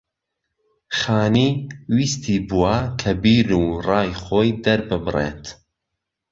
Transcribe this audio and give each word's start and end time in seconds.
خانی 0.99 1.49
ویستی 1.95 2.35
بووە 2.47 2.75
کە 2.99 3.11
بیرو 3.23 3.63
ڕای 3.87 4.09
خۆی 4.23 4.49
دەرببڕێت 4.63 5.43